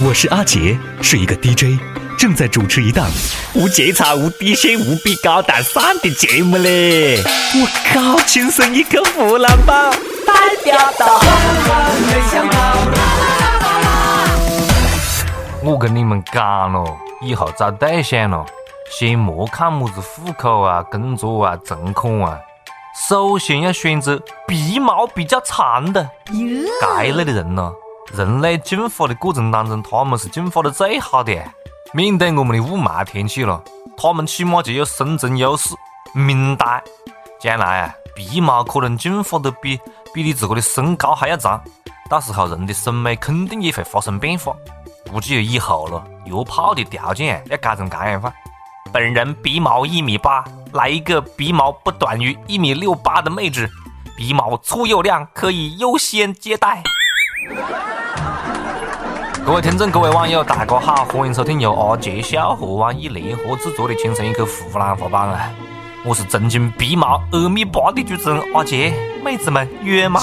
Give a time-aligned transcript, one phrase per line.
[0.00, 1.80] 我是阿杰，是一个 DJ，
[2.18, 3.06] 正在主持一档
[3.54, 7.22] 无节操、无底线、无比高大上的节目嘞！
[7.22, 9.92] 我靠，亲生一个湖南宝，
[10.26, 10.34] 代
[10.64, 11.20] 表到。
[15.62, 18.44] 我跟你们讲咯，以后找对象咯，
[18.90, 22.40] 先莫看么子户口啊、工作啊、存款啊，
[23.08, 26.10] 首先要选择鼻毛比较长的。
[26.80, 27.72] 该类的人咯。
[28.12, 31.32] 人类进化的过程当中，他们是进化的最好的，
[31.92, 33.62] 面对我们的雾霾天气了，
[33.96, 35.74] 他们起码就有生存优势。
[36.14, 36.82] 明代，
[37.40, 39.80] 将来啊，鼻毛可能进化的比
[40.12, 41.60] 比你自个的身高还要长，
[42.08, 44.54] 到时候人的审美肯定也会发生变化。
[45.10, 48.32] 估计以后了，约炮的条件要改成这样法：
[48.92, 53.68] 本人鼻毛一米八，来一个鼻毛不短于一米六八的妹子，
[54.16, 56.82] 鼻毛粗又亮，可以优先接待。
[59.44, 65.50] 各位听众，各位网友，大家好，欢迎收听由阿杰笑和网易联合制作的《亲生一刻湖南话版》啊！
[66.02, 70.22] 我是曾经鼻毛二米八的主持人阿杰，妹子们约吗？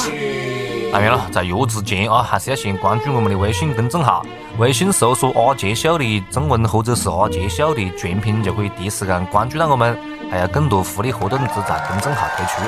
[0.91, 4.25] 当然了，在约之前啊，还是要先关注我们的微信公众号，
[4.57, 9.95] 微信搜索“阿杰秀”的中文或者是“阿杰秀”的全拼，就可以第一时间关注到我们，
[10.31, 12.63] 还有更多福利活动只在公众号推出。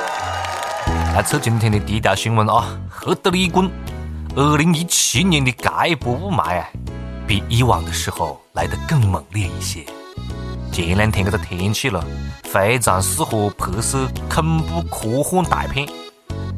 [1.16, 3.72] 来，测今天的第一条新闻啊，赫德利郡。
[4.36, 6.67] 二零一七年的这一波雾霾啊，
[7.28, 9.86] 比以往的时候来得更猛烈一些。
[10.72, 12.03] 前两天这个天气了，
[12.45, 15.88] 非常适合拍摄恐怖科幻大片。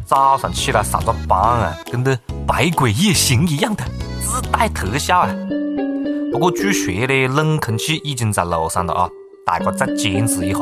[0.06, 2.16] 早上起来上个班啊，跟得
[2.48, 3.84] 《百鬼夜行》一样的，
[4.22, 5.36] 自带特效啊。
[6.32, 9.10] 不过据说呢，冷空气已经在路上了啊，
[9.46, 10.60] 大家再坚持一下。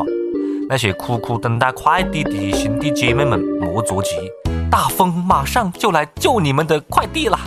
[0.68, 4.10] 那些苦苦等待快递的兄弟姐妹们，莫着急。
[4.74, 7.40] 大风马上就来救你们的快递了。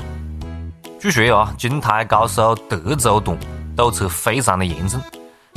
[1.00, 3.36] 据说啊，京台高速德州段
[3.76, 5.00] 堵车非常的严重。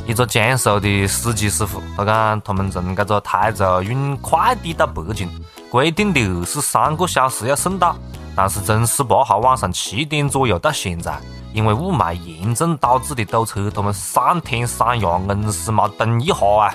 [0.04, 5.30] 一个江苏的司机师傅，他讲他们从这个台州运快递到北京，
[5.70, 7.94] 规定的二十三个小时要送到，
[8.34, 11.16] 但是从十八号晚上七点左右到现在，
[11.52, 16.74] 因为雾霾严重导致的堵车，他们三天三夜硬是没动一下啊！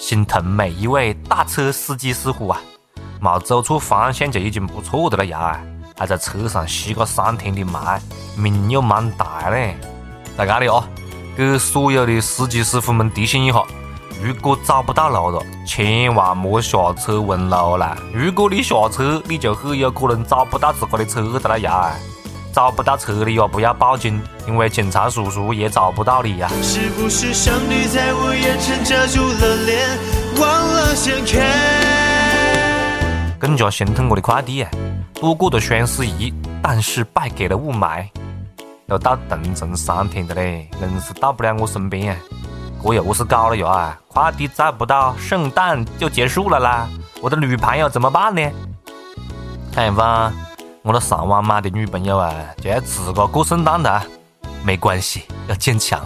[0.00, 2.60] 心疼每一位大车司机师傅啊！
[3.20, 5.60] 没走错方向就已经不错的了呀，
[5.98, 8.00] 还在车上吸个三天的霾，
[8.34, 9.76] 命又蛮大嘞。
[10.38, 10.88] 在这里啊，
[11.36, 13.62] 给所有的司机师傅们提醒一下：
[14.22, 17.94] 如果找不到路了，千万莫下车问路啦。
[18.14, 21.90] 如果你下车，你就很有可能找不到自个的车的了呀。
[22.54, 26.48] 找不到车的呀，不要报警，因为警察叔叔也找不到你呀。
[26.62, 29.98] 是不是胜利在我眼前遮住了脸，
[30.40, 31.89] 忘了先看？
[33.40, 34.70] 更加心疼我的快递啊！
[35.14, 38.06] 躲过了双十一，但是败给了雾霾。
[38.86, 42.18] 都到冬虫三天的嘞，硬是到不了我身边啊！
[42.84, 43.98] 这又是搞了呀啊！
[44.08, 46.86] 快递再不到，圣诞就结束了啦！
[47.22, 48.42] 我的女朋友怎么办呢？
[49.72, 50.02] 看样子，
[50.82, 54.02] 我那上网买的女朋友啊，就要自个过圣诞的。
[54.62, 55.98] 没关系，要坚强，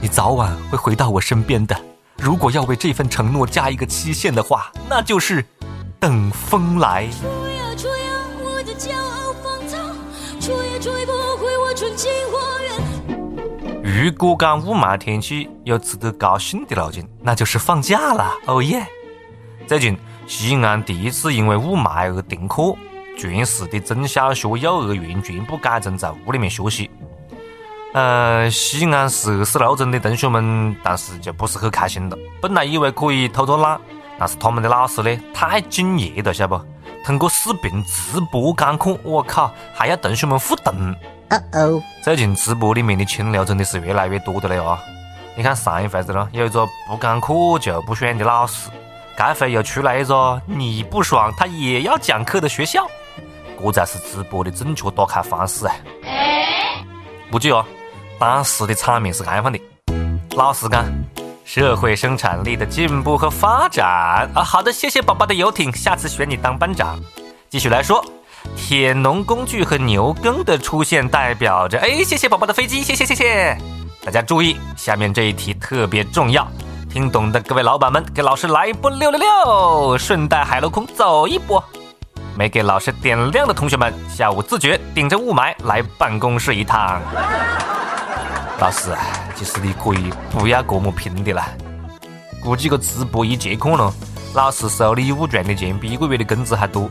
[0.00, 1.76] 你早晚会回到我身边的。
[2.18, 5.44] 如果要为这份承诺加一个期限的话，那就是。
[6.06, 7.08] 等风来。
[13.82, 18.32] 如果讲雾霾天气有值得高兴的路径，那就是放假了。
[18.46, 18.86] 哦耶！
[19.66, 22.76] 最近西安第一次因为雾霾而停课，
[23.18, 26.88] 全市的中小学、幼儿园全部改成在屋里面学习。
[27.94, 32.16] 呃，西安市二十六中的同学们，当时就不是很开心了。
[32.40, 33.80] 本来以为可以偷偷懒。
[34.18, 36.64] 但是他们的老师呢，太敬业了，晓得不？
[37.04, 40.74] 通过视频直播讲课，我靠，还要同学们互动。
[41.30, 44.80] 哦哦，最近直播里面的清流真的是越来越多的了啊！
[45.36, 48.70] 你看上一回子呢，有一个不讲课就不爽的老师，
[49.16, 52.86] 这回又出来一个你不爽他也要讲课的学校，
[53.60, 55.74] 这才是直播的正确打开方式啊！
[57.30, 57.64] 不计哦，
[58.18, 59.60] 当时的场面是这样的，
[60.36, 60.84] 老师讲。
[61.46, 66.98] 社会生产力的进步和发展啊，好的，谢谢宝宝的游艇，下次选你当班长。
[67.48, 68.04] 继续来说，
[68.56, 73.56] 铁农工具和牛耕的出现代表着，哎，谢谢宝宝的飞机，谢谢谢谢。
[74.04, 76.46] 大家注意，下面这一题特别重要，
[76.90, 81.62] 听懂的各位老板们给老师来一波六六六，顺带海陆空走一波。
[82.36, 87.00] 没给老师点亮的同学们，下午自觉顶着雾霾来办公室一趟。
[88.58, 88.90] 老师，
[89.34, 91.46] 其实你可以不要这么拼的啦。
[92.42, 93.92] 估计个直播一节课了，
[94.34, 96.88] 老师收礼物赚的钱比一个月的工资还多。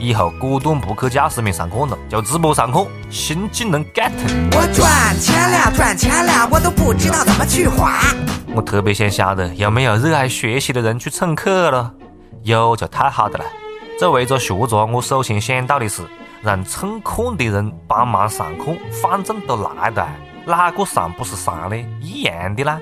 [0.00, 4.10] 以后果断不去教室里面上课了，就直播上课，新技能 get。
[4.52, 8.00] 我赚钱了，赚钱了，我都不知道怎么去花。
[8.54, 11.94] 我特别想晓得有没有热爱学习的人去蹭课了，
[12.42, 13.44] 有就太好的了。
[14.00, 16.02] 作为一个学渣，我首先想到的是
[16.42, 20.08] 让蹭课的人帮忙上课，反正都来了，
[20.46, 21.76] 哪个上不是上呢？
[22.00, 22.78] 一样的啦。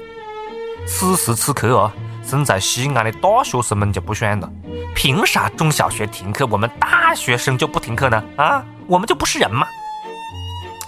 [0.87, 1.93] 此时此刻啊，
[2.25, 4.51] 身在西安的大学生们就不爽了。
[4.95, 8.23] 凭啥中小学停课，我们大学生就不停课呢？
[8.37, 9.67] 啊，我们就不是人吗？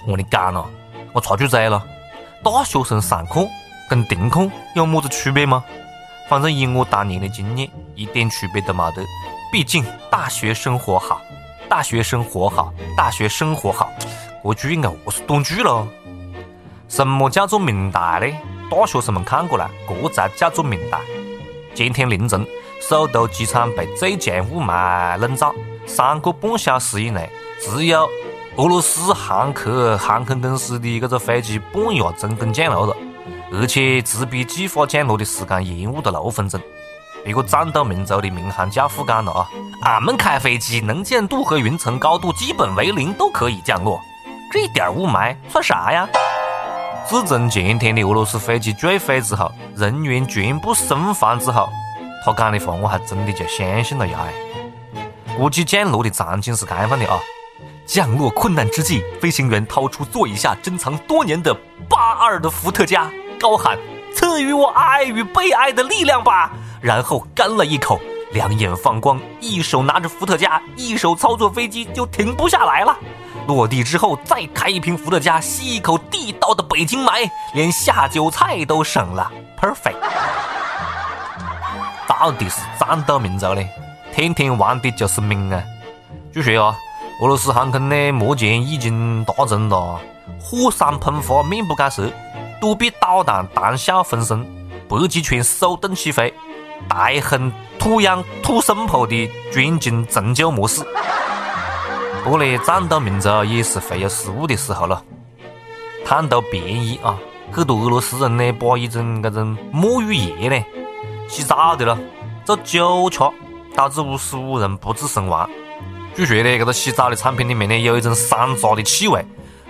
[0.07, 0.69] 我跟你讲了，
[1.13, 1.83] 我插句嘴了，
[2.43, 3.47] 大学生上课
[3.89, 5.65] 跟停课有么子区别吗？
[6.29, 9.05] 反正以我当年的经验，一点区别都没得。
[9.53, 11.21] 毕竟大学生活好，
[11.69, 13.93] 大学生活好，大学生活好，
[14.43, 15.87] 这句应该何是短句了？
[16.89, 18.27] 什么叫做命大呢？
[18.71, 21.01] 大学生们看过来，这才叫做命大。
[21.75, 22.47] 今天凌晨。
[22.87, 25.55] 首都机场被最强雾霾笼罩，
[25.87, 28.07] 三个半小时以内，只有
[28.57, 32.95] 俄罗斯航客航空公司的这个飞机半夜成功降落了，
[33.51, 36.61] 而且只比计划降落的时间延误了六分钟。
[37.25, 39.49] 别个战斗民族的民航教父讲了啊，
[39.81, 43.99] 俺们开飞机能见度和云层高度基本为零都可以降落，
[44.53, 46.07] 这点雾霾算啥呀？
[47.07, 51.69] 自从前天的俄罗斯飞机坠毁之后，人员全部生还之后。
[52.25, 54.19] 他讲的话，我还真的就相信了呀！
[55.37, 57.21] 估计降落的场景是这样的啊：
[57.85, 61.55] 降落困难之际，飞行员掏出座椅下珍藏多年的
[61.89, 63.79] 八二的伏特加，高喊
[64.17, 68.01] “赐予我爱与被爱的力量吧”，然后干了一口，
[68.33, 72.97] 两眼放光，一手拿着伏特加，一手操作飞机，就停不下来了。
[73.47, 79.31] 落地之后，再开一瓶伏特加，吸一口地道的北京霾，连下酒菜都省了
[79.61, 79.97] ，perfect。
[82.07, 83.63] 到底是战斗民族呢？
[84.15, 85.63] 天天玩的就是命啊！
[86.33, 86.77] 据说啊，
[87.21, 90.01] 俄罗斯航空呢目前已经达成了
[90.41, 92.11] 火山喷发、面不改色、
[92.61, 94.47] 躲避导弹弹效分身、
[94.89, 96.33] 北极圈手动起飞、
[96.89, 100.87] 大轰土壤土生坡的全景成就模式。
[102.25, 105.05] 不过呢，战斗民族也是会有失误的时候了。
[106.07, 107.19] 贪图便宜啊，
[107.53, 110.65] 很多俄罗斯人呢，把一种这种沐浴液呢。
[111.29, 111.99] 洗澡的了，
[112.47, 113.19] 做酒吃，
[113.75, 115.49] 导致五十五人不治身亡。
[116.17, 119.23] 据说呢，这个洗澡的产品里面呢，有一种山楂的气味，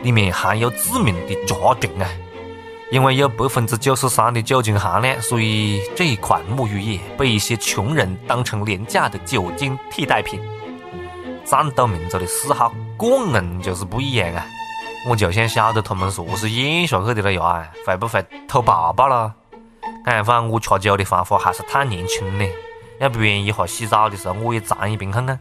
[0.02, 2.08] 里面含有致命的甲醇啊。
[2.92, 10.38] 因为有百分之九十三的酒精含量，所以这一款沐浴液被一些穷人当成廉价的酒精替代品。
[11.44, 14.44] 战斗民族的嗜好个人就是不一样啊！
[15.08, 19.32] 我就想晓得他们说是咽下去的了呀，会不会吐泡泡了？
[20.04, 22.46] 看样子我吃酒的方法还是太年轻了，
[23.00, 25.38] 要不然一会洗澡的时候我也尝一瓶看看。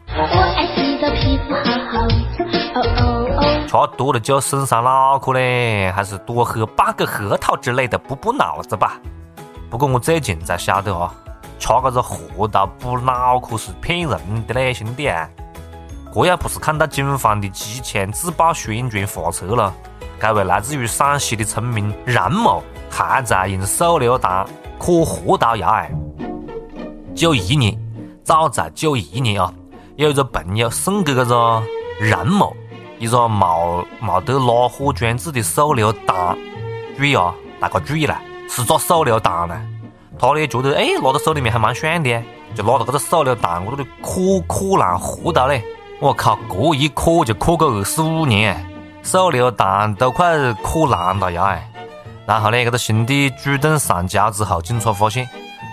[3.66, 9.00] 吃多了酒损伤脑壳嘞，还是多喝半个核桃之类的补补脑子吧。
[9.70, 11.12] 不过我最近才晓得啊，
[11.58, 15.28] 吃这个核桃补脑壳是骗人的嘞，兄弟啊！
[16.14, 19.74] 这要不是看到警方的机枪自爆宣传画册了，
[20.20, 22.62] 这位来自于陕西的村民冉某。
[22.96, 24.46] 还在用手榴弹
[24.78, 25.90] 可核桃芽哎！
[27.12, 27.76] 九一年，
[28.22, 29.52] 早在九一年啊，
[29.96, 31.60] 有一个朋友送给这个
[31.98, 32.56] 冉某
[33.00, 36.38] 一个冇冇得拉火装置的手榴弹，
[36.96, 38.16] 注意啊，大家注意了，
[38.48, 39.60] 是个手榴弹呢。
[40.16, 42.22] 他呢觉得哎，拿到手里面还蛮爽的，
[42.54, 45.64] 就拿到这个手榴弹，我这里可可烂核桃嘞！
[46.00, 48.56] 我靠，这一磕就磕个二十五年，
[49.02, 51.58] 手榴弹都快磕烂了呀！
[52.26, 55.26] 然后呢，这个兄弟主动上交之后，警察发现，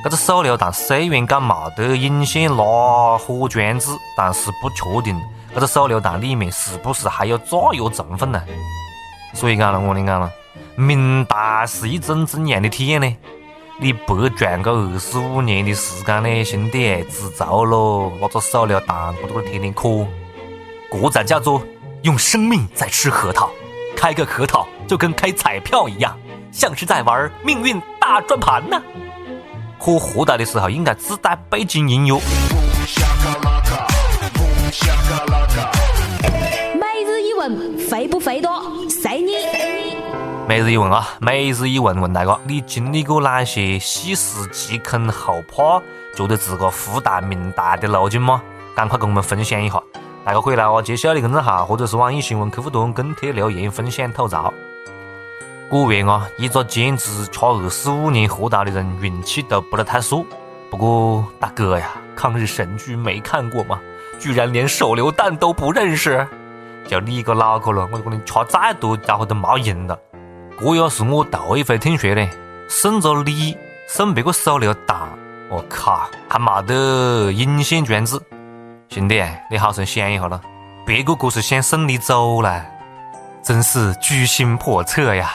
[0.04, 5.20] 这个手榴弹虽然讲冇得引线拉火装置，但是不确定
[5.54, 8.42] 这个手榴弹里面是不是还有炸药成分呢？
[9.34, 10.32] 所以讲了，我跟你讲了，
[10.76, 13.16] 明代是一种怎样的体验呢？
[13.84, 18.12] 你白赚个二十五年的时间呢，兄弟，知足喽！
[18.22, 20.06] 那个手榴弹，我都天天磕，
[20.92, 21.64] 这才叫做
[22.04, 23.50] 用生命在吃核桃，
[23.98, 26.16] 开个核桃就跟开彩票一样。
[26.52, 28.80] 像是在玩命运大转盘呢。
[29.80, 32.22] 喝核桃的时候应该自带背景音乐。
[36.76, 38.62] 每日一问，肥不肥多？
[40.52, 45.82] 每日一问啊，每日一问问大哥，你经历过哪些细思极恐后怕，
[46.14, 48.44] 觉得自个福大命大的路径吗？
[48.76, 49.82] 赶快跟我们分享一下。
[50.26, 54.54] 大家可以来我接下的公众号或者是网易新闻客户端跟帖留言分享吐槽。
[55.70, 60.26] 果然啊，一个坚持吃二十五年核桃的人运气都不得太硕。
[60.70, 63.80] 不过大哥呀，抗日神剧没看过吗？
[64.20, 66.28] 居然连手榴弹都不认识，
[66.90, 69.98] 就你一个脑壳了，我跟你吃再多家伙都没用了。
[70.64, 72.30] 这也是我头一回听说的，
[72.70, 74.96] 送着礼送别个手榴弹，
[75.50, 78.22] 我靠，还没得引线装置。
[78.88, 80.40] 兄弟，你好生想一下了，
[80.86, 82.64] 别个这是想送你走了，
[83.44, 85.34] 真是居心叵测呀。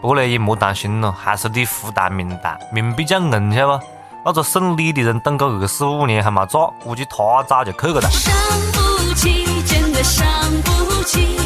[0.00, 3.84] 不过呢，也莫担心了，还是你负担明大，命比较硬，晓得不？
[4.24, 8.08] 那个送礼的人等个二十五年还没炸，估计他早就去了的。
[8.08, 8.32] 伤
[8.72, 10.26] 不起，真的伤
[10.64, 11.36] 不起，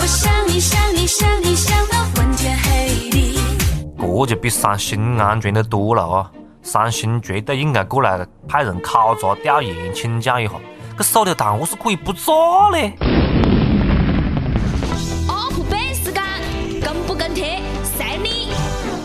[0.00, 1.79] 我想你想你想你想。
[4.26, 6.30] 这就比三星安全的多了啊！
[6.62, 10.52] 三星绝对应该过来派人考察调研请教一下，
[10.98, 12.32] 这手榴弹我是可以不炸
[12.70, 12.92] 嘞
[15.26, 16.22] ？UP 版时间，
[16.82, 18.52] 跟不跟贴随你。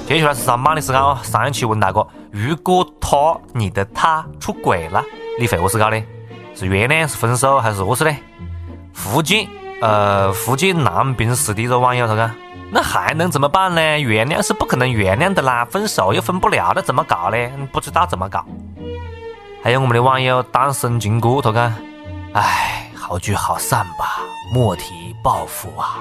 [0.06, 1.18] 接下来是上班的时间哦！
[1.24, 5.02] 上一期问大家，如果他你的他出轨了，
[5.40, 6.04] 你会何是搞呢？
[6.54, 8.14] 是原谅，是分手，还是何是呢？
[8.94, 9.48] 福建
[9.82, 12.32] 呃，福建南平市的一个网友他讲，
[12.72, 14.00] 那还能怎么办呢？
[14.00, 17.38] 原谅是不可能原谅的啦，分手又分不了那，怎么搞呢？
[17.72, 18.46] 不知道怎么搞。
[19.64, 21.74] 还有我们的网友单身情歌，他讲，
[22.34, 24.20] 唉，好聚好散吧，
[24.54, 26.00] 莫提报复啊。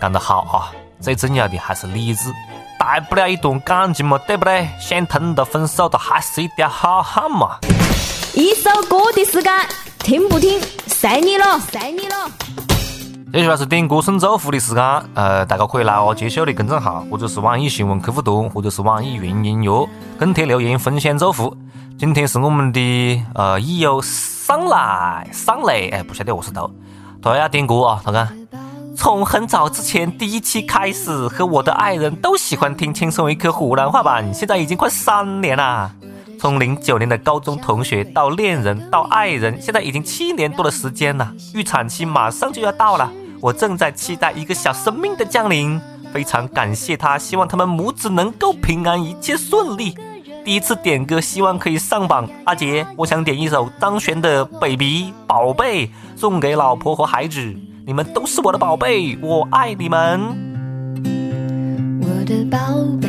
[0.00, 0.72] 讲得好啊！
[1.00, 2.32] 最重要的还是理智，
[2.78, 4.68] 大不了一段感情嘛，对不对？
[4.80, 7.58] 想通了分手，的还是一条好汉嘛。
[8.34, 9.52] 一首歌的时间，
[10.00, 12.30] 听不听随你了，随你了。
[13.34, 21.56] 接下来是点歌送祝福的时间，呃，大家可以来阿杰秀的公众号，或者是网易新闻客户端，或者是网易云音乐跟帖留言分享祝福。
[21.98, 26.70] 今天是我们的呃益友上来上来，哎，不晓得何是读，
[27.20, 28.28] 他要点歌啊，他讲。
[28.96, 35.90] 从很早之前第一期开始，和我的爱人都喜欢听《轻松一刻湖南话版》，现在已经快三年啦。
[36.38, 41.32] 从零九年的高中同学到恋人到爱人，现在已经七年多的时间了。
[41.52, 43.10] 预产期马上就要到了，
[43.44, 45.78] 我正在期待一个小生命的降临。
[46.14, 49.94] 非常感谢他，希望他们母子能够平安，一切顺利。
[50.42, 52.26] 第一次点歌，希望可以上榜。
[52.44, 55.86] 阿杰，我想点一首张悬的《baby 宝贝》，
[56.16, 57.54] 送给老婆和孩子。
[57.86, 60.22] 你们都是我的宝贝，我爱你们。
[62.00, 62.58] 我的宝
[62.98, 63.08] 贝，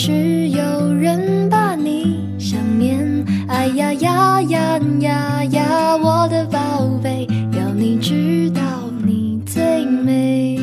[0.00, 3.04] 是有人把你想念。
[3.48, 8.62] 哎呀呀呀呀呀，我的宝贝，要你知道
[9.04, 10.56] 你最美。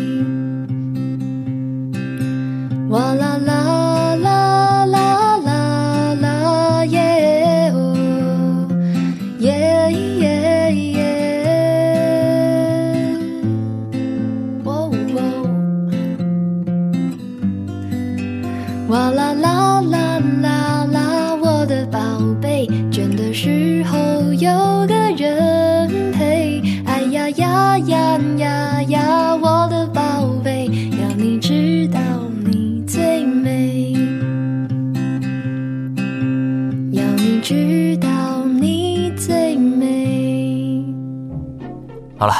[2.88, 3.35] 哇啦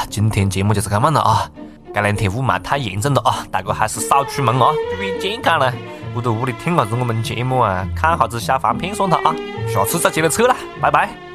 [0.08, 1.50] 今天节目就是这么了啊！
[1.94, 5.72] 这两天雾霾太严重了啊，大哥还是少出门啊，注意健康了。
[6.14, 9.34] 不在屋里听下子我们节目啊，看下子小黄片算了啊，
[9.72, 11.25] 下次再接着扯了，拜拜。